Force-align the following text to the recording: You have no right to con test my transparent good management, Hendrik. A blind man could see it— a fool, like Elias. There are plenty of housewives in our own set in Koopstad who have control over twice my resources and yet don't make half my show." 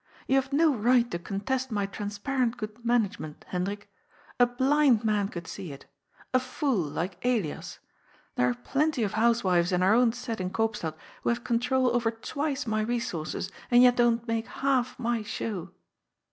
You 0.27 0.33
have 0.37 0.51
no 0.51 0.73
right 0.73 1.11
to 1.11 1.19
con 1.19 1.41
test 1.41 1.69
my 1.69 1.85
transparent 1.85 2.57
good 2.57 2.83
management, 2.83 3.45
Hendrik. 3.49 3.87
A 4.39 4.47
blind 4.47 5.03
man 5.03 5.27
could 5.29 5.45
see 5.45 5.71
it— 5.71 5.85
a 6.33 6.39
fool, 6.39 6.79
like 6.81 7.23
Elias. 7.23 7.77
There 8.33 8.49
are 8.49 8.55
plenty 8.55 9.03
of 9.03 9.13
housewives 9.13 9.71
in 9.71 9.83
our 9.83 9.93
own 9.93 10.11
set 10.11 10.41
in 10.41 10.49
Koopstad 10.49 10.95
who 11.21 11.29
have 11.29 11.43
control 11.43 11.87
over 11.95 12.09
twice 12.09 12.65
my 12.65 12.81
resources 12.81 13.51
and 13.69 13.83
yet 13.83 13.95
don't 13.97 14.27
make 14.27 14.47
half 14.47 14.97
my 14.97 15.21
show." 15.21 15.69